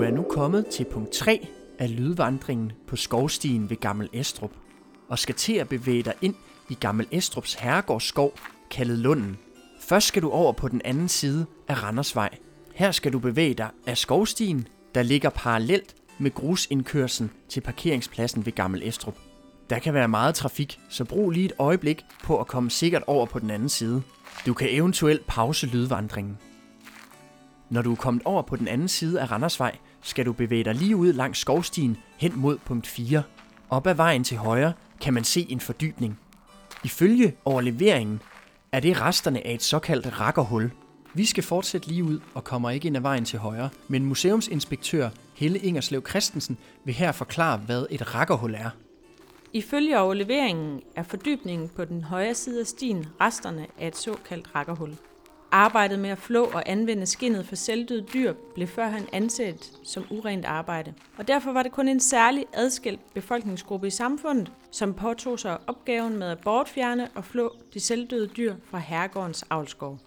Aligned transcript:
Du 0.00 0.04
er 0.04 0.10
nu 0.10 0.22
kommet 0.22 0.66
til 0.66 0.84
punkt 0.84 1.10
3 1.10 1.48
af 1.78 1.96
lydvandringen 1.96 2.72
på 2.86 2.96
skovstien 2.96 3.70
ved 3.70 3.76
Gammel 3.76 4.08
Estrup, 4.12 4.50
og 5.08 5.18
skal 5.18 5.34
til 5.34 5.52
at 5.52 5.68
bevæge 5.68 6.02
dig 6.02 6.14
ind 6.22 6.34
i 6.68 6.74
Gammel 6.74 7.06
Estrups 7.10 7.54
herregårdsskov, 7.54 8.32
kaldet 8.70 8.98
Lunden. 8.98 9.38
Først 9.80 10.06
skal 10.06 10.22
du 10.22 10.30
over 10.30 10.52
på 10.52 10.68
den 10.68 10.82
anden 10.84 11.08
side 11.08 11.46
af 11.68 11.82
Randersvej. 11.82 12.38
Her 12.74 12.90
skal 12.90 13.12
du 13.12 13.18
bevæge 13.18 13.54
dig 13.54 13.68
af 13.86 13.98
skovstien, 13.98 14.68
der 14.94 15.02
ligger 15.02 15.30
parallelt 15.30 15.94
med 16.18 16.34
grusindkørslen 16.34 17.30
til 17.48 17.60
parkeringspladsen 17.60 18.46
ved 18.46 18.52
Gammel 18.52 18.82
Estrup. 18.88 19.16
Der 19.70 19.78
kan 19.78 19.94
være 19.94 20.08
meget 20.08 20.34
trafik, 20.34 20.80
så 20.88 21.04
brug 21.04 21.30
lige 21.30 21.46
et 21.46 21.52
øjeblik 21.58 22.02
på 22.24 22.40
at 22.40 22.46
komme 22.46 22.70
sikkert 22.70 23.02
over 23.06 23.26
på 23.26 23.38
den 23.38 23.50
anden 23.50 23.68
side. 23.68 24.02
Du 24.46 24.54
kan 24.54 24.68
eventuelt 24.70 25.26
pause 25.26 25.66
lydvandringen. 25.66 26.38
Når 27.70 27.82
du 27.82 27.92
er 27.92 27.96
kommet 27.96 28.22
over 28.24 28.42
på 28.42 28.56
den 28.56 28.68
anden 28.68 28.88
side 28.88 29.20
af 29.20 29.30
Randersvej, 29.30 29.76
skal 30.02 30.26
du 30.26 30.32
bevæge 30.32 30.64
dig 30.64 30.74
lige 30.74 30.96
ud 30.96 31.12
langs 31.12 31.38
skovstien 31.38 31.96
hen 32.16 32.32
mod 32.36 32.58
punkt 32.58 32.86
4. 32.86 33.22
Op 33.70 33.86
ad 33.86 33.94
vejen 33.94 34.24
til 34.24 34.36
højre 34.36 34.72
kan 35.00 35.14
man 35.14 35.24
se 35.24 35.46
en 35.48 35.60
fordybning. 35.60 36.18
Ifølge 36.84 37.34
overleveringen 37.44 38.22
er 38.72 38.80
det 38.80 39.00
resterne 39.00 39.46
af 39.46 39.54
et 39.54 39.62
såkaldt 39.62 40.20
rakkerhul. 40.20 40.70
Vi 41.14 41.26
skal 41.26 41.42
fortsætte 41.42 41.88
lige 41.88 42.04
ud 42.04 42.20
og 42.34 42.44
kommer 42.44 42.70
ikke 42.70 42.86
ind 42.86 42.96
ad 42.96 43.02
vejen 43.02 43.24
til 43.24 43.38
højre, 43.38 43.70
men 43.88 44.04
museumsinspektør 44.04 45.08
Helle 45.34 45.58
Ingerslev 45.58 46.06
Christensen 46.08 46.58
vil 46.84 46.94
her 46.94 47.12
forklare, 47.12 47.58
hvad 47.58 47.86
et 47.90 48.14
rakkerhul 48.14 48.54
er. 48.54 48.70
Ifølge 49.52 49.98
overleveringen 49.98 50.80
er 50.96 51.02
fordybningen 51.02 51.68
på 51.68 51.84
den 51.84 52.04
højre 52.04 52.34
side 52.34 52.60
af 52.60 52.66
stien 52.66 53.06
resterne 53.20 53.66
af 53.78 53.86
et 53.86 53.96
såkaldt 53.96 54.54
rakkerhul. 54.54 54.96
Arbejdet 55.52 55.98
med 55.98 56.10
at 56.10 56.18
flå 56.18 56.44
og 56.44 56.62
anvende 56.66 57.06
skinnet 57.06 57.46
for 57.46 57.56
selvdøde 57.56 58.06
dyr 58.14 58.32
blev 58.54 58.68
førhen 58.68 59.08
anset 59.12 59.72
som 59.84 60.04
urent 60.10 60.44
arbejde. 60.44 60.94
Og 61.18 61.28
derfor 61.28 61.52
var 61.52 61.62
det 61.62 61.72
kun 61.72 61.88
en 61.88 62.00
særlig 62.00 62.46
adskilt 62.52 63.14
befolkningsgruppe 63.14 63.86
i 63.86 63.90
samfundet, 63.90 64.52
som 64.70 64.94
påtog 64.94 65.38
sig 65.38 65.58
opgaven 65.66 66.18
med 66.18 66.30
at 66.30 66.38
bortfjerne 66.38 67.08
og 67.14 67.24
flå 67.24 67.56
de 67.74 67.80
selvdøde 67.80 68.26
dyr 68.26 68.54
fra 68.70 68.78
herregårdens 68.78 69.44
avlskov. 69.50 69.98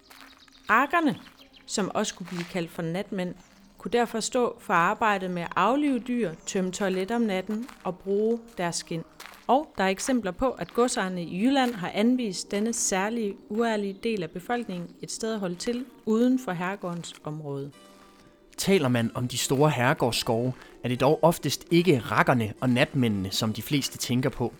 Arkerne, 0.68 1.18
som 1.66 1.90
også 1.94 2.14
kunne 2.14 2.26
blive 2.26 2.44
kaldt 2.44 2.70
for 2.70 2.82
natmænd, 2.82 3.34
kunne 3.78 3.92
derfor 3.92 4.20
stå 4.20 4.56
for 4.60 4.74
arbejdet 4.74 5.30
med 5.30 5.42
at 5.42 5.52
aflive 5.56 5.98
dyr, 5.98 6.32
tømme 6.46 6.72
toiletter 6.72 7.16
om 7.16 7.22
natten 7.22 7.68
og 7.84 7.98
bruge 7.98 8.40
deres 8.58 8.76
skind. 8.76 9.04
Og 9.46 9.74
der 9.78 9.84
er 9.84 9.88
eksempler 9.88 10.30
på, 10.30 10.50
at 10.50 10.74
godsejerne 10.74 11.22
i 11.22 11.44
Jylland 11.44 11.74
har 11.74 11.90
anvist 11.94 12.50
denne 12.50 12.72
særlige, 12.72 13.34
uærlige 13.48 13.96
del 14.02 14.22
af 14.22 14.30
befolkningen 14.30 14.88
et 15.02 15.10
sted 15.10 15.34
at 15.34 15.40
holde 15.40 15.54
til 15.54 15.84
uden 16.04 16.38
for 16.44 16.52
herregårdens 16.52 17.14
område. 17.24 17.70
Taler 18.56 18.88
man 18.88 19.10
om 19.14 19.28
de 19.28 19.38
store 19.38 19.70
herregårdsskove, 19.70 20.52
er 20.84 20.88
det 20.88 21.00
dog 21.00 21.18
oftest 21.22 21.64
ikke 21.70 21.98
rakkerne 21.98 22.52
og 22.60 22.70
natmændene, 22.70 23.30
som 23.30 23.52
de 23.52 23.62
fleste 23.62 23.98
tænker 23.98 24.30
på. 24.30 24.52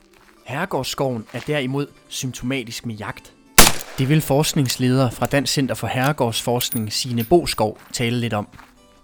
Herregårdsskoven 0.45 1.27
er 1.33 1.41
derimod 1.41 1.87
symptomatisk 2.09 2.87
med 2.87 2.95
jagt. 2.95 3.33
Det 3.99 4.09
vil 4.09 4.21
forskningsleder 4.21 5.11
fra 5.11 5.27
Dansk 5.27 5.53
Center 5.53 5.75
for 5.75 5.87
Herregårdsforskning, 5.87 6.93
Signe 6.93 7.25
Boskov, 7.25 7.79
tale 7.93 8.17
lidt 8.21 8.33
om. 8.33 8.49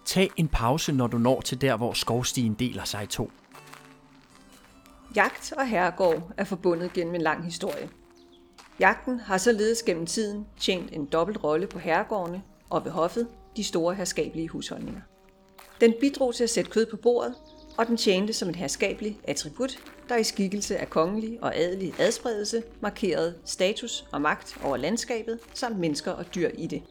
Tag 0.05 0.31
en 0.37 0.49
pause, 0.49 0.93
når 0.93 1.07
du 1.07 1.19
når 1.19 1.41
til 1.41 1.61
der, 1.61 1.77
hvor 1.77 1.93
skovstien 1.93 2.55
deler 2.55 2.85
sig 2.85 3.05
i 3.05 3.07
to. 3.07 3.31
Jagt 5.17 5.53
og 5.57 5.69
herregård 5.69 6.33
er 6.37 6.45
forbundet 6.45 6.93
gennem 6.93 7.15
en 7.15 7.21
lang 7.21 7.45
historie. 7.45 7.89
Jagten 8.81 9.21
har 9.21 9.39
således 9.39 9.83
gennem 9.83 10.07
tiden 10.07 10.47
tjent 10.61 10.93
en 10.93 11.07
dobbelt 11.07 11.45
rolle 11.45 11.67
på 11.67 11.79
herregårdene 11.79 12.43
og 12.71 12.85
ved 12.85 12.93
hoffet, 12.93 13.29
de 13.57 13.65
store 13.65 13.95
herskabelige 13.95 14.49
husholdninger. 14.49 15.01
Den 15.81 15.95
bidrog 16.01 16.35
til 16.35 16.45
at 16.45 16.51
sætte 16.51 16.71
kød 16.71 16.87
på 16.87 16.97
bordet, 16.97 17.35
og 17.79 17.87
den 17.87 17.97
tjente 17.97 18.33
som 18.33 18.49
et 18.49 18.57
herskabeligt 18.57 19.17
attribut, 19.25 19.79
der 20.09 20.17
i 20.17 20.25
skikkelse 20.25 20.79
af 20.79 20.91
kongelig 20.91 21.39
og 21.43 21.57
adelig 21.57 21.95
adspredelse 21.99 22.63
markerede 22.81 23.35
status 23.45 24.05
og 24.13 24.21
magt 24.21 24.59
over 24.65 24.77
landskabet 24.77 25.39
samt 25.55 25.79
mennesker 25.79 26.11
og 26.11 26.35
dyr 26.35 26.51
i 26.55 26.67
det. 26.67 26.83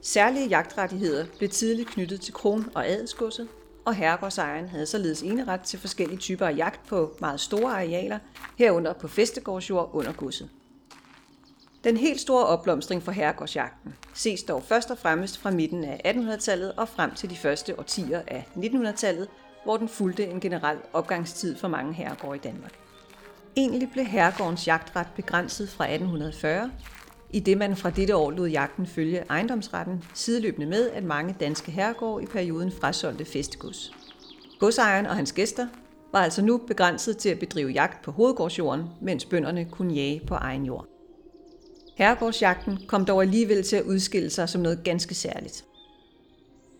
Særlige 0.00 0.48
jagtrettigheder 0.48 1.26
blev 1.38 1.50
tidligt 1.50 1.88
knyttet 1.88 2.20
til 2.20 2.32
kron- 2.34 2.70
og 2.74 2.88
adelsgodset, 2.88 3.48
og 3.84 3.94
herregårdsejeren 3.94 4.68
havde 4.68 4.86
således 4.86 5.22
eneret 5.22 5.60
til 5.60 5.78
forskellige 5.78 6.18
typer 6.18 6.46
af 6.46 6.56
jagt 6.56 6.86
på 6.86 7.16
meget 7.20 7.40
store 7.40 7.72
arealer, 7.72 8.18
herunder 8.58 8.92
på 8.92 9.08
festegårdsjord 9.08 9.90
under 9.92 10.12
godset. 10.12 10.48
Den 11.84 11.96
helt 11.96 12.20
store 12.20 12.46
opblomstring 12.46 13.02
for 13.02 13.12
herregårdsjagten 13.12 13.94
ses 14.14 14.42
dog 14.42 14.62
først 14.62 14.90
og 14.90 14.98
fremmest 14.98 15.38
fra 15.38 15.50
midten 15.50 15.84
af 15.84 16.14
1800-tallet 16.16 16.72
og 16.72 16.88
frem 16.88 17.14
til 17.14 17.30
de 17.30 17.36
første 17.36 17.78
årtier 17.78 18.22
af 18.26 18.48
1900-tallet, 18.56 19.28
hvor 19.64 19.76
den 19.76 19.88
fulgte 19.88 20.26
en 20.26 20.40
generel 20.40 20.78
opgangstid 20.92 21.56
for 21.56 21.68
mange 21.68 21.94
herregårde 21.94 22.36
i 22.36 22.40
Danmark. 22.40 22.72
Egentlig 23.56 23.90
blev 23.92 24.04
herregårdens 24.04 24.66
jagtret 24.66 25.06
begrænset 25.16 25.68
fra 25.68 25.84
1840, 25.84 26.70
i 27.30 27.40
det 27.40 27.58
man 27.58 27.76
fra 27.76 27.90
dette 27.90 28.16
år 28.16 28.30
lod 28.30 28.48
jagten 28.48 28.86
følge 28.86 29.24
ejendomsretten, 29.30 30.04
sideløbende 30.14 30.66
med, 30.66 30.90
at 30.90 31.04
mange 31.04 31.36
danske 31.40 31.70
herregårde 31.72 32.24
i 32.24 32.26
perioden 32.26 32.72
frasolgte 32.72 33.24
festegods. 33.24 33.92
Godsejeren 34.60 35.06
og 35.06 35.16
hans 35.16 35.32
gæster 35.32 35.66
var 36.12 36.20
altså 36.20 36.42
nu 36.42 36.56
begrænset 36.56 37.16
til 37.16 37.28
at 37.28 37.38
bedrive 37.38 37.70
jagt 37.70 38.04
på 38.04 38.10
hovedgårdsjorden, 38.10 38.84
mens 39.02 39.24
bønderne 39.24 39.64
kunne 39.64 39.94
jage 39.94 40.22
på 40.26 40.34
egen 40.34 40.64
jord. 40.64 40.86
Herregårdsjagten 41.96 42.78
kom 42.88 43.04
dog 43.04 43.22
alligevel 43.22 43.62
til 43.62 43.76
at 43.76 43.84
udskille 43.84 44.30
sig 44.30 44.48
som 44.48 44.60
noget 44.60 44.84
ganske 44.84 45.14
særligt. 45.14 45.64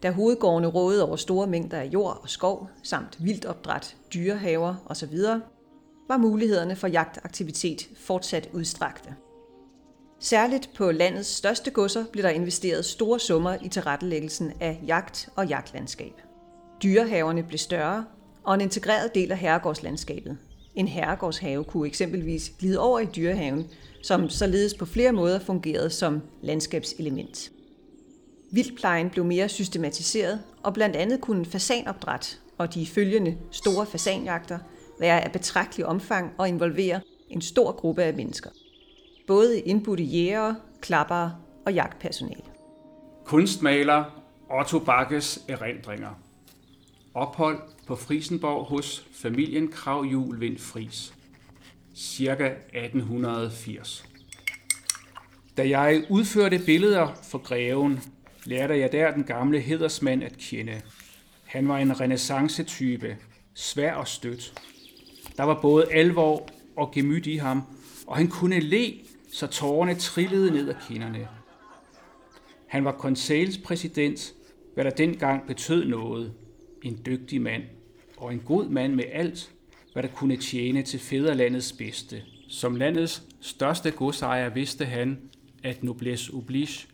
Da 0.03 0.11
hovedgårdene 0.11 0.69
rådede 0.69 1.06
over 1.06 1.16
store 1.16 1.47
mængder 1.47 1.78
af 1.78 1.87
jord 1.87 2.19
og 2.22 2.28
skov, 2.28 2.69
samt 2.82 3.25
vildopdræt, 3.25 3.97
dyrehaver 4.15 4.75
osv., 4.87 5.19
var 6.09 6.16
mulighederne 6.16 6.76
for 6.76 6.87
jagtaktivitet 6.87 7.88
fortsat 7.97 8.49
udstrakte. 8.53 9.15
Særligt 10.21 10.71
på 10.75 10.91
landets 10.91 11.29
største 11.29 11.71
godser 11.71 12.05
blev 12.13 12.23
der 12.23 12.31
investeret 12.31 12.85
store 12.85 13.21
summer 13.21 13.57
i 13.63 13.69
tilrettelæggelsen 13.69 14.53
af 14.61 14.81
jagt 14.87 15.29
og 15.37 15.47
jagtlandskab. 15.47 16.13
Dyrehaverne 16.83 17.43
blev 17.43 17.59
større, 17.59 18.05
og 18.45 18.55
en 18.55 18.61
integreret 18.61 19.15
del 19.15 19.33
af 19.33 19.39
herregårdslandskabet. 19.39 20.39
En 20.75 20.89
herregårdshave 20.89 21.65
kunne 21.65 21.89
eksempelvis 21.89 22.53
glide 22.59 22.79
over 22.79 23.01
i 23.01 23.07
dyrehaven, 23.07 23.67
som 24.03 24.29
således 24.29 24.75
på 24.75 24.87
flere 24.87 25.13
måder 25.13 25.39
fungerede 25.39 25.91
som 25.91 26.23
landskabselement. 26.43 27.51
Vildplejen 28.51 29.11
blev 29.11 29.25
mere 29.25 29.49
systematiseret, 29.49 30.41
og 30.63 30.75
blandt 30.75 30.97
andet 30.97 31.21
kunne 31.21 31.45
fasanopdræt 31.45 32.41
og 32.59 32.75
de 32.75 32.87
følgende 32.87 33.37
store 33.51 33.87
fasanjagter 33.87 34.59
være 35.01 35.25
af 35.25 35.33
betragtelig 35.33 35.87
omfang 35.87 36.33
og 36.39 36.49
involvere 36.49 37.01
en 37.31 37.43
stor 37.43 37.73
gruppe 37.73 38.03
af 38.03 38.15
mennesker 38.15 38.51
både 39.27 39.61
indbudte 39.61 40.05
jæger, 40.05 40.55
klappere 40.81 41.37
og 41.67 41.75
jagtpersonale. 41.75 42.43
Kunstmaler 43.25 44.05
Otto 44.61 44.79
Bakkes 44.79 45.45
erindringer. 45.49 46.21
Ophold 47.15 47.59
på 47.87 47.97
Frisenborg 47.97 48.67
hos 48.67 49.07
familien 49.12 49.69
Kravjul 49.69 50.41
Vind 50.41 50.59
Fris. 50.59 51.15
Cirka 51.95 52.47
1880. 52.47 54.05
Da 55.56 55.69
jeg 55.69 56.05
udførte 56.11 56.61
billeder 56.67 57.09
for 57.23 57.39
greven, 57.39 58.01
lærte 58.45 58.79
jeg 58.79 58.93
der 58.93 59.15
den 59.15 59.25
gamle 59.25 59.61
hedersmand 59.61 60.23
at 60.25 60.37
kende. 60.39 60.83
Han 61.45 61.69
var 61.69 61.79
en 61.79 62.01
renaissance-type, 62.01 63.17
svær 63.55 63.95
og 63.95 64.09
stødt. 64.09 64.62
Der 65.37 65.43
var 65.43 65.61
både 65.62 65.93
alvor 65.93 66.49
og 66.77 66.93
gemyt 66.93 67.27
i 67.27 67.37
ham, 67.37 67.62
og 68.06 68.17
han 68.17 68.29
kunne 68.29 68.61
le 68.61 68.95
så 69.34 69.47
tårerne 69.47 69.95
trillede 69.95 70.50
ned 70.50 70.69
ad 70.69 70.75
kinderne. 70.89 71.28
Han 72.67 72.84
var 72.84 72.93
konselspræsident, 72.93 74.34
hvad 74.75 74.84
der 74.84 74.91
dengang 74.91 75.47
betød 75.47 75.85
noget. 75.85 76.35
En 76.82 77.00
dygtig 77.06 77.41
mand, 77.43 77.62
og 78.17 78.32
en 78.32 78.41
god 78.41 78.69
mand 78.69 78.94
med 78.94 79.05
alt, 79.12 79.50
hvad 79.93 80.03
der 80.03 80.09
kunne 80.09 80.37
tjene 80.37 80.82
til 80.82 81.00
fædrelandets 81.00 81.73
bedste. 81.73 82.23
Som 82.49 82.76
landets 82.76 83.23
største 83.41 83.91
godsejer 83.91 84.49
vidste 84.49 84.85
han, 84.85 85.19
at 85.62 85.85
noblesse 85.85 86.32
oblige, 86.35 86.87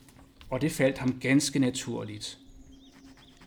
og 0.50 0.60
det 0.60 0.72
faldt 0.72 0.98
ham 0.98 1.20
ganske 1.20 1.58
naturligt. 1.58 2.38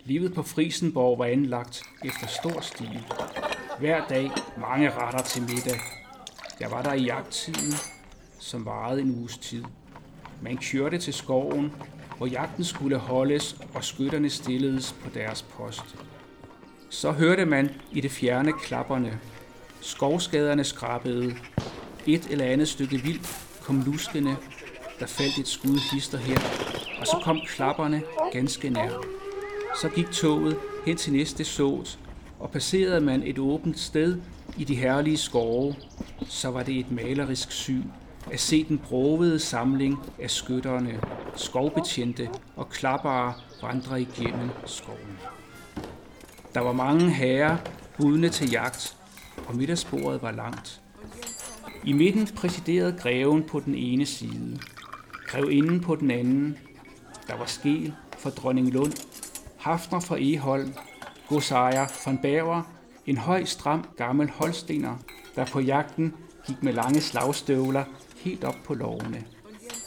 Livet 0.05 0.33
på 0.33 0.43
Frisenborg 0.43 1.19
var 1.19 1.25
anlagt 1.25 1.83
efter 2.05 2.27
stor 2.27 2.61
stil. 2.61 2.99
Hver 3.79 4.07
dag 4.07 4.31
mange 4.57 4.89
retter 4.89 5.21
til 5.21 5.41
middag. 5.41 5.79
Jeg 6.59 6.71
var 6.71 6.81
der 6.81 6.93
i 6.93 7.03
jagttiden, 7.03 7.73
som 8.43 8.65
varede 8.65 9.01
en 9.01 9.15
uges 9.19 9.37
tid. 9.37 9.63
Man 10.41 10.57
kørte 10.57 10.97
til 10.97 11.13
skoven, 11.13 11.73
hvor 12.17 12.27
jagten 12.27 12.63
skulle 12.63 12.97
holdes, 12.97 13.57
og 13.73 13.83
skytterne 13.83 14.29
stilledes 14.29 14.95
på 15.03 15.09
deres 15.13 15.41
post. 15.41 15.95
Så 16.89 17.11
hørte 17.11 17.45
man 17.45 17.69
i 17.91 18.01
det 18.01 18.11
fjerne 18.11 18.53
klapperne. 18.53 19.19
Skovskaderne 19.81 20.63
skrabede. 20.63 21.35
Et 22.07 22.27
eller 22.31 22.45
andet 22.45 22.67
stykke 22.67 22.97
vildt 22.97 23.45
kom 23.61 23.81
luskende. 23.81 24.35
Der 24.99 25.05
faldt 25.05 25.37
et 25.37 25.47
skud 25.47 25.93
hister 25.93 26.17
her, 26.17 26.39
og 26.99 27.07
så 27.07 27.21
kom 27.23 27.39
klapperne 27.47 28.01
ganske 28.31 28.69
nær. 28.69 29.05
Så 29.81 29.89
gik 29.89 30.11
toget 30.11 30.57
hen 30.85 30.97
til 30.97 31.13
næste 31.13 31.43
sås, 31.43 31.99
og 32.39 32.51
passerede 32.51 33.01
man 33.01 33.23
et 33.23 33.39
åbent 33.39 33.79
sted 33.79 34.21
i 34.57 34.63
de 34.63 34.75
herlige 34.75 35.17
skove, 35.17 35.75
så 36.27 36.51
var 36.51 36.63
det 36.63 36.79
et 36.79 36.91
malerisk 36.91 37.51
syn 37.51 37.83
at 38.31 38.39
se 38.39 38.63
den 38.63 38.77
brovede 38.77 39.39
samling 39.39 39.99
af 40.19 40.31
skytterne, 40.31 40.99
skovbetjente 41.35 42.29
og 42.55 42.69
klappere 42.69 43.33
vandre 43.61 44.01
igennem 44.01 44.49
skoven. 44.65 45.19
Der 46.53 46.59
var 46.59 46.73
mange 46.73 47.09
herrer 47.09 47.57
budne 47.97 48.29
til 48.29 48.51
jagt, 48.51 48.97
og 49.47 49.55
middagsbordet 49.55 50.21
var 50.21 50.31
langt. 50.31 50.81
I 51.83 51.93
midten 51.93 52.27
præsiderede 52.35 52.97
greven 52.99 53.43
på 53.43 53.59
den 53.59 53.75
ene 53.75 54.05
side, 54.05 54.59
grevinden 55.27 55.79
på 55.79 55.95
den 55.95 56.11
anden. 56.11 56.57
Der 57.27 57.37
var 57.37 57.45
skel 57.45 57.93
for 58.17 58.29
dronning 58.29 58.71
Lund, 58.71 58.93
Hafner 59.57 59.99
fra 59.99 60.17
Eholm, 60.19 60.73
godsejer 61.29 61.87
von 62.05 62.17
Bauer, 62.17 62.61
en 63.05 63.17
høj, 63.17 63.45
stram, 63.45 63.85
gammel 63.97 64.29
holstener, 64.29 64.95
der 65.35 65.45
på 65.45 65.59
jagten 65.59 66.13
gik 66.47 66.63
med 66.63 66.73
lange 66.73 67.01
slagstøvler 67.01 67.83
helt 68.23 68.43
op 68.43 68.57
på 68.63 68.73
lovene. 68.73 69.23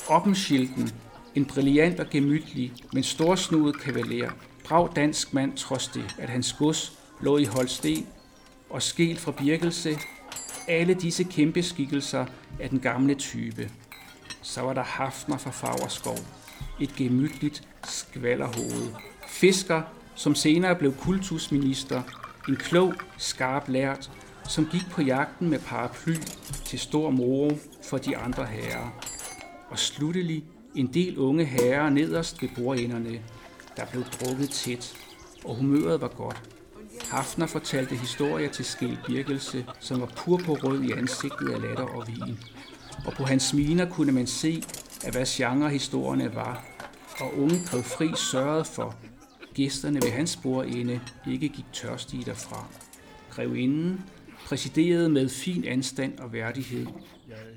Oppenschilden, 0.09 0.91
en 1.35 1.45
brilliant 1.45 2.01
og 2.01 2.07
gemytlig, 2.11 2.73
men 2.93 3.03
storsnudet 3.03 3.81
kavaler, 3.81 4.31
brav 4.65 4.93
dansk 4.97 5.35
mand 5.35 5.57
trods 5.57 5.89
det, 5.89 6.15
at 6.19 6.29
hans 6.29 6.53
gods 6.53 6.99
lå 7.21 7.39
i 7.39 7.45
Holsten, 7.45 8.07
og 8.71 8.83
skel 8.83 9.17
fra 9.17 9.33
Birkelse, 9.33 9.99
alle 10.69 10.95
disse 10.95 11.25
kæmpe 11.25 11.63
skikkelser 11.63 12.27
af 12.61 12.71
den 12.71 12.81
gamle 12.81 13.15
type. 13.15 13.71
Så 14.43 14.61
var 14.61 14.73
der 14.73 14.83
Hafner 14.83 15.37
fra 15.37 15.51
Fagerskov, 15.51 16.19
et 16.81 16.95
gemytligt 16.97 17.69
skvallerhoved. 17.85 18.93
Fisker, 19.29 19.83
som 20.15 20.35
senere 20.35 20.75
blev 20.75 20.95
kultusminister, 20.95 22.03
en 22.49 22.57
klog, 22.57 22.95
skarp 23.19 23.69
lært, 23.69 24.11
som 24.49 24.67
gik 24.67 24.91
på 24.91 25.03
jagten 25.03 25.51
med 25.51 25.59
paraply 25.59 26.15
til 26.65 26.79
stor 26.79 27.11
moro 27.11 27.59
for 27.83 27.99
de 27.99 28.17
andre 28.17 28.47
herrer. 28.47 28.91
Og 29.71 29.79
sluttelig 29.79 30.45
en 30.75 30.87
del 30.95 31.19
unge 31.19 31.45
herrer 31.45 31.91
nederst 31.91 32.43
ved 32.43 32.49
bordenderne, 32.57 33.21
der 33.77 33.87
blev 33.93 34.05
drukket 34.05 34.51
tæt, 34.51 34.97
og 35.45 35.57
humøret 35.57 36.01
var 36.01 36.09
godt. 36.09 36.43
Hafner 37.11 37.47
fortalte 37.47 37.97
historier 37.97 38.51
til 38.51 38.65
Skel 38.65 38.99
Birkelse, 39.07 39.67
som 39.81 40.01
var 40.01 40.13
purpurrød 40.17 40.83
i 40.83 40.93
ansigtet 40.93 41.49
af 41.49 41.61
latter 41.61 41.85
og 41.85 42.07
vin. 42.07 42.39
Og 43.07 43.13
på 43.13 43.25
hans 43.25 43.55
miner 43.55 43.91
kunne 43.91 44.13
man 44.13 44.27
se, 44.27 44.63
at 45.05 45.15
hvad 45.15 45.27
genre 45.27 45.71
historierne 45.71 46.35
var, 46.35 46.65
og 47.21 47.39
unge 47.39 47.63
grev 47.67 47.83
fri 47.83 48.11
sørgede 48.17 48.65
for, 48.65 48.95
gæsterne 49.55 50.03
ved 50.03 50.11
hans 50.11 50.37
bordende 50.37 51.01
ikke 51.27 51.49
gik 51.49 51.65
tørstige 51.73 52.25
derfra. 52.25 52.67
Grevinden 53.31 54.05
præsiderede 54.47 55.09
med 55.09 55.29
fin 55.29 55.65
anstand 55.65 56.19
og 56.19 56.33
værdighed. 56.33 56.87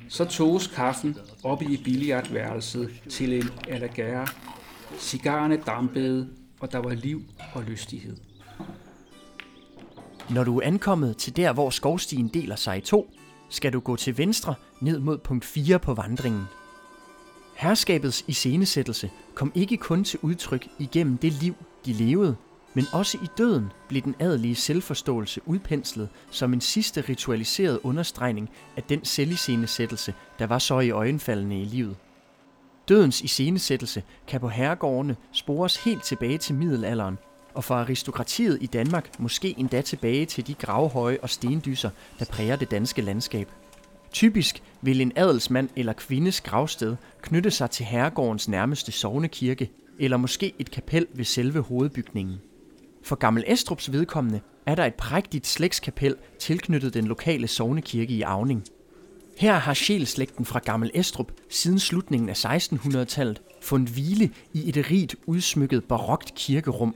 Så 0.08 0.26
toges 0.26 0.68
kaffen 0.68 1.18
op 1.44 1.62
i 1.62 1.82
billiardværelset 1.84 2.90
til 3.10 3.34
en 3.34 3.50
alagare. 3.68 4.28
Cigarerne 5.00 5.58
dampede, 5.58 6.30
og 6.60 6.72
der 6.72 6.78
var 6.78 6.94
liv 6.94 7.22
og 7.54 7.64
lystighed. 7.64 8.18
Når 10.30 10.44
du 10.44 10.58
er 10.58 10.66
ankommet 10.66 11.18
til 11.18 11.36
der, 11.36 11.54
hvor 11.54 11.70
skovstien 11.70 12.28
deler 12.28 12.56
sig 12.56 12.78
i 12.78 12.82
to, 12.82 13.14
skal 13.50 13.74
du 13.74 13.80
gå 13.80 13.96
til 13.96 14.18
venstre 14.18 14.56
ned 14.82 15.00
mod 15.00 15.18
punkt 15.18 15.46
4 15.46 15.80
på 15.80 15.94
vandringen. 15.94 16.44
Herskabets 17.56 18.26
iscenesættelse 18.28 19.12
kom 19.34 19.52
ikke 19.56 19.78
kun 19.78 20.04
til 20.04 20.20
udtryk 20.22 20.68
igennem 20.80 21.18
det 21.18 21.34
liv, 21.34 21.56
de 21.86 21.94
levede, 21.94 22.36
men 22.74 22.86
også 22.92 23.18
i 23.24 23.28
døden 23.38 23.72
blev 23.88 24.02
den 24.02 24.16
adelige 24.20 24.56
selvforståelse 24.56 25.42
udpenslet 25.46 26.10
som 26.32 26.54
en 26.54 26.62
sidste 26.62 27.02
ritualiseret 27.02 27.80
understregning 27.84 28.50
af 28.78 28.84
den 28.84 29.06
selviscenesættelse, 29.06 30.14
der 30.40 30.48
var 30.48 30.60
så 30.60 30.80
i 30.80 30.92
øjenfaldene 30.92 31.62
i 31.62 31.66
livet. 31.66 31.96
Dødens 32.90 33.22
iscenesættelse 33.22 34.04
kan 34.28 34.40
på 34.40 34.50
herregårdene 34.50 35.16
spores 35.32 35.84
helt 35.84 36.04
tilbage 36.04 36.38
til 36.38 36.56
middelalderen, 36.56 37.18
og 37.54 37.64
for 37.64 37.76
aristokratiet 37.76 38.58
i 38.62 38.66
Danmark 38.66 39.20
måske 39.20 39.56
endda 39.58 39.82
tilbage 39.82 40.26
til 40.26 40.48
de 40.48 40.54
gravhøje 40.54 41.18
og 41.22 41.30
stendyser, 41.30 41.90
der 42.20 42.26
præger 42.26 42.56
det 42.56 42.72
danske 42.72 43.02
landskab. 43.02 43.48
Typisk 44.12 44.64
vil 44.82 45.02
en 45.02 45.12
adelsmand 45.16 45.70
eller 45.76 45.94
kvindes 45.94 46.42
gravsted 46.42 46.96
knytte 47.22 47.52
sig 47.52 47.72
til 47.72 47.86
herregårdens 47.86 48.48
nærmeste 48.48 48.92
sovnekirke, 48.92 49.72
eller 50.00 50.18
måske 50.18 50.54
et 50.60 50.72
kapel 50.72 51.08
ved 51.14 51.26
selve 51.26 51.62
hovedbygningen. 51.62 52.42
For 53.04 53.16
Gammel 53.16 53.44
Estrups 53.48 53.92
vedkommende 53.92 54.42
er 54.66 54.76
der 54.76 54.86
et 54.86 54.94
prægtigt 54.94 55.48
slægtskapel 55.48 56.16
tilknyttet 56.40 56.94
den 56.94 57.08
lokale 57.08 57.48
sovnekirke 57.48 58.14
i 58.14 58.22
Avning. 58.22 58.64
Her 59.38 59.54
har 59.54 59.74
sjælslægten 59.74 60.46
fra 60.46 60.60
Gammel 60.60 60.92
Estrup 60.94 61.32
siden 61.50 61.80
slutningen 61.80 62.30
af 62.30 62.46
1600-tallet 62.46 63.42
fundet 63.62 63.90
hvile 63.90 64.32
i 64.54 64.70
et 64.70 64.92
rigt 64.92 65.16
udsmykket 65.26 65.84
barokt 65.84 66.36
kirkerum. 66.36 66.96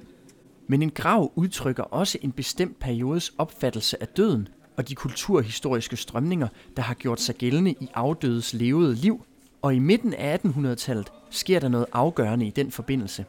Men 0.68 0.82
en 0.82 0.92
grav 0.92 1.32
udtrykker 1.36 1.84
også 1.84 2.18
en 2.22 2.32
bestemt 2.32 2.80
periodes 2.80 3.34
opfattelse 3.38 4.02
af 4.02 4.08
døden 4.08 4.48
og 4.78 4.90
de 4.90 4.96
kulturhistoriske 4.96 5.98
strømninger, 5.98 6.48
der 6.76 6.82
har 6.82 6.94
gjort 6.94 7.22
sig 7.22 7.36
gældende 7.36 7.72
i 7.72 7.88
afdødes 7.94 8.54
levede 8.54 8.96
liv, 8.96 9.26
og 9.62 9.76
i 9.76 9.80
midten 9.80 10.14
af 10.14 10.38
1800-tallet 10.38 11.12
sker 11.30 11.60
der 11.60 11.68
noget 11.68 11.86
afgørende 11.94 12.46
i 12.46 12.50
den 12.50 12.72
forbindelse. 12.72 13.26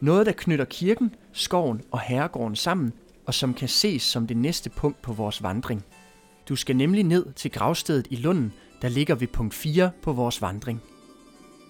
Noget, 0.00 0.26
der 0.26 0.32
knytter 0.32 0.64
kirken, 0.64 1.14
skoven 1.32 1.82
og 1.90 2.00
herregården 2.00 2.56
sammen, 2.56 2.92
og 3.26 3.34
som 3.34 3.54
kan 3.54 3.68
ses 3.68 4.02
som 4.02 4.26
det 4.26 4.36
næste 4.36 4.70
punkt 4.70 5.02
på 5.02 5.12
vores 5.12 5.42
vandring. 5.42 5.84
Du 6.48 6.56
skal 6.56 6.76
nemlig 6.76 7.04
ned 7.04 7.32
til 7.32 7.50
gravstedet 7.50 8.06
i 8.10 8.16
Lunden, 8.16 8.52
der 8.82 8.88
ligger 8.88 9.14
ved 9.14 9.26
punkt 9.26 9.54
4 9.54 9.90
på 10.02 10.12
vores 10.12 10.42
vandring. 10.42 10.82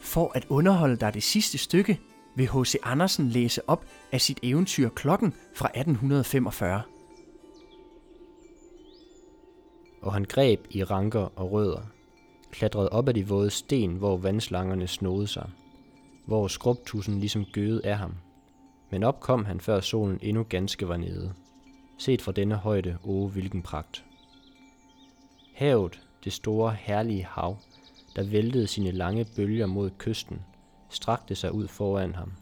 For 0.01 0.33
at 0.35 0.47
underholde 0.49 0.97
dig 0.97 1.15
det 1.15 1.23
sidste 1.23 1.59
stykke, 1.59 2.01
vil 2.37 2.49
H.C. 2.49 2.75
Andersen 2.83 3.29
læse 3.29 3.69
op 3.69 3.85
af 4.13 4.21
sit 4.21 4.39
eventyr 4.43 4.89
Klokken 4.89 5.35
fra 5.55 5.69
1845. 5.69 6.83
Og 10.03 10.13
han 10.13 10.25
greb 10.25 10.67
i 10.71 10.85
ranker 10.85 11.39
og 11.39 11.53
rødder, 11.53 11.81
klatrede 12.51 12.89
op 12.89 13.09
ad 13.09 13.15
de 13.15 13.29
våde 13.29 13.51
sten, 13.51 13.95
hvor 13.95 14.17
vandslangerne 14.17 14.87
snodede 14.87 15.27
sig, 15.27 15.51
hvor 16.29 16.49
skrubtusen 16.49 17.21
ligesom 17.21 17.45
gøede 17.45 17.87
af 17.87 17.99
ham. 17.99 18.15
Men 18.91 19.03
op 19.03 19.21
kom 19.21 19.45
han, 19.45 19.61
før 19.61 19.81
solen 19.81 20.19
endnu 20.23 20.43
ganske 20.43 20.89
var 20.89 20.97
nede. 20.97 21.33
Set 21.99 22.23
fra 22.23 22.33
denne 22.33 22.55
højde, 22.55 22.99
o 23.05 23.29
hvilken 23.29 23.63
pragt. 23.63 24.05
Havet, 25.55 26.01
det 26.25 26.33
store 26.33 26.77
herlige 26.81 27.25
hav, 27.25 27.57
der 28.17 28.23
væltede 28.23 28.67
sine 28.67 28.91
lange 28.91 29.27
bølger 29.37 29.67
mod 29.67 29.91
kysten, 29.99 30.41
strakte 30.91 31.35
sig 31.35 31.53
ud 31.53 31.69
foran 31.69 32.15
ham, 32.15 32.33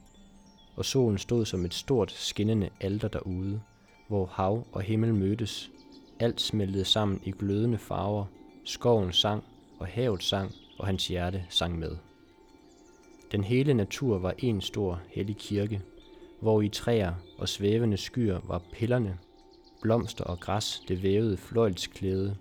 og 0.77 0.85
solen 0.85 1.19
stod 1.19 1.45
som 1.45 1.65
et 1.65 1.75
stort 1.75 2.13
skinnende 2.13 2.69
alter 2.81 3.09
derude, 3.09 3.61
hvor 4.09 4.27
hav 4.27 4.67
og 4.73 4.83
himmel 4.83 5.15
mødtes. 5.15 5.71
Alt 6.21 6.41
smeltede 6.41 6.85
sammen 6.85 7.21
i 7.25 7.31
glødende 7.31 7.79
farver, 7.79 8.25
skoven 8.65 9.13
sang, 9.13 9.45
og 9.79 9.87
havet 9.87 10.23
sang, 10.23 10.53
og 10.79 10.87
hans 10.87 11.09
hjerte 11.09 11.45
sang 11.49 11.79
med. 11.79 11.97
Den 13.33 13.45
hele 13.45 13.75
natur 13.75 14.19
var 14.19 14.35
en 14.39 14.61
stor 14.61 15.01
hellig 15.09 15.37
kirke, 15.37 15.83
hvor 16.41 16.63
i 16.63 16.69
træer 16.69 17.15
og 17.39 17.49
svævende 17.49 17.97
skyer 17.97 18.41
var 18.45 18.63
pillerne, 18.73 19.19
blomster 19.83 20.25
og 20.25 20.41
græs 20.41 20.83
det 20.89 21.03
vævede 21.03 21.37
fløjlsklæde, 21.37 22.37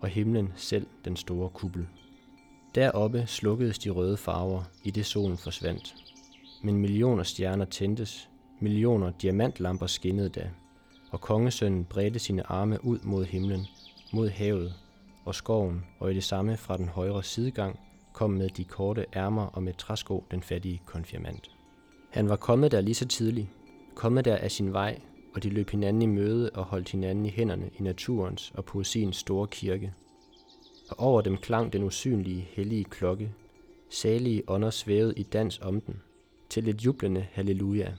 og 0.00 0.08
himlen 0.08 0.52
selv 0.56 0.86
den 1.04 1.16
store 1.16 1.48
kuppel. 1.48 1.86
Deroppe 2.74 3.24
slukkedes 3.26 3.78
de 3.78 3.90
røde 3.90 4.16
farver, 4.16 4.62
i 4.84 4.90
det 4.90 5.06
solen 5.06 5.38
forsvandt. 5.38 5.94
Men 6.62 6.76
millioner 6.76 7.22
stjerner 7.22 7.64
tændtes, 7.64 8.28
millioner 8.60 9.10
diamantlamper 9.22 9.86
skinnede 9.86 10.28
da, 10.28 10.50
og 11.10 11.20
kongesønnen 11.20 11.84
bredte 11.84 12.18
sine 12.18 12.46
arme 12.46 12.84
ud 12.84 12.98
mod 13.02 13.24
himlen, 13.24 13.66
mod 14.12 14.28
havet 14.28 14.74
og 15.24 15.34
skoven, 15.34 15.84
og 15.98 16.10
i 16.10 16.14
det 16.14 16.24
samme 16.24 16.56
fra 16.56 16.76
den 16.76 16.88
højre 16.88 17.22
sidegang 17.22 17.78
kom 18.12 18.30
med 18.30 18.48
de 18.48 18.64
korte 18.64 19.06
ærmer 19.16 19.46
og 19.46 19.62
med 19.62 19.74
træsko 19.74 20.24
den 20.30 20.42
fattige 20.42 20.82
konfirmand. 20.86 21.38
Han 22.10 22.28
var 22.28 22.36
kommet 22.36 22.72
der 22.72 22.80
lige 22.80 22.94
så 22.94 23.08
tidligt, 23.08 23.48
kommet 23.94 24.24
der 24.24 24.36
af 24.36 24.50
sin 24.50 24.72
vej, 24.72 25.00
og 25.34 25.42
de 25.42 25.50
løb 25.50 25.70
hinanden 25.70 26.02
i 26.02 26.06
møde 26.06 26.50
og 26.50 26.64
holdt 26.64 26.90
hinanden 26.90 27.26
i 27.26 27.30
hænderne 27.30 27.70
i 27.78 27.82
naturens 27.82 28.52
og 28.54 28.64
poesiens 28.64 29.16
store 29.16 29.46
kirke. 29.46 29.92
Og 30.90 31.00
over 31.00 31.20
dem 31.20 31.36
klang 31.36 31.72
den 31.72 31.82
usynlige, 31.82 32.48
hellige 32.52 32.84
klokke. 32.84 33.32
Salige 33.90 34.42
ånder 34.48 34.70
svævede 34.70 35.14
i 35.16 35.22
dans 35.22 35.58
om 35.62 35.80
den, 35.80 36.00
til 36.48 36.68
et 36.68 36.84
jublende 36.84 37.26
halleluja. 37.32 37.92